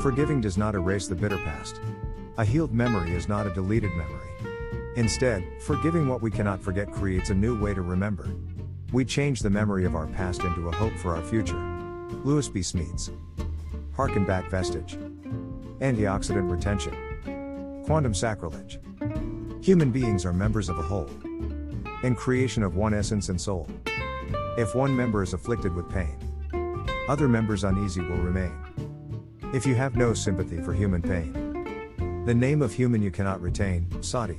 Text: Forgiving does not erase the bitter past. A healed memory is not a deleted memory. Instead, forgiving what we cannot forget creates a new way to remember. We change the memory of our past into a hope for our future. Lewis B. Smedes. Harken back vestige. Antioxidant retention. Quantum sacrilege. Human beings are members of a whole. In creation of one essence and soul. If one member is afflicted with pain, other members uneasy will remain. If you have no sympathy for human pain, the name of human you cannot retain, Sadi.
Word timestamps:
Forgiving 0.00 0.40
does 0.40 0.56
not 0.56 0.74
erase 0.74 1.08
the 1.08 1.14
bitter 1.14 1.36
past. 1.36 1.78
A 2.38 2.44
healed 2.44 2.72
memory 2.72 3.10
is 3.10 3.28
not 3.28 3.46
a 3.46 3.52
deleted 3.52 3.90
memory. 3.90 4.28
Instead, 4.96 5.44
forgiving 5.60 6.08
what 6.08 6.22
we 6.22 6.30
cannot 6.30 6.62
forget 6.62 6.90
creates 6.90 7.28
a 7.28 7.34
new 7.34 7.60
way 7.60 7.74
to 7.74 7.82
remember. 7.82 8.26
We 8.92 9.04
change 9.04 9.40
the 9.40 9.50
memory 9.50 9.84
of 9.84 9.94
our 9.94 10.06
past 10.06 10.42
into 10.42 10.68
a 10.68 10.74
hope 10.74 10.94
for 10.94 11.14
our 11.14 11.22
future. 11.22 11.58
Lewis 12.24 12.48
B. 12.48 12.60
Smedes. 12.60 13.10
Harken 13.94 14.24
back 14.24 14.50
vestige. 14.50 14.96
Antioxidant 15.80 16.50
retention. 16.50 17.82
Quantum 17.84 18.14
sacrilege. 18.14 18.80
Human 19.60 19.90
beings 19.90 20.24
are 20.24 20.32
members 20.32 20.70
of 20.70 20.78
a 20.78 20.82
whole. 20.82 21.10
In 22.04 22.14
creation 22.14 22.62
of 22.62 22.74
one 22.74 22.94
essence 22.94 23.28
and 23.28 23.38
soul. 23.38 23.68
If 24.56 24.74
one 24.74 24.96
member 24.96 25.22
is 25.22 25.34
afflicted 25.34 25.74
with 25.74 25.90
pain, 25.90 26.16
other 27.06 27.28
members 27.28 27.64
uneasy 27.64 28.00
will 28.00 28.16
remain. 28.16 28.54
If 29.52 29.66
you 29.66 29.74
have 29.74 29.96
no 29.96 30.14
sympathy 30.14 30.60
for 30.62 30.72
human 30.72 31.02
pain, 31.02 32.24
the 32.24 32.32
name 32.32 32.62
of 32.62 32.72
human 32.72 33.02
you 33.02 33.10
cannot 33.10 33.40
retain, 33.40 33.84
Sadi. 34.00 34.38